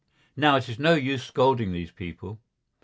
Now 0.35 0.55
it 0.55 0.67
is 0.67 0.79
no 0.79 0.95
use 0.95 1.23
scolding 1.23 1.73
these 1.73 1.91
people. 1.91 2.41